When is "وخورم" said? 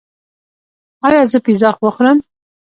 1.83-2.17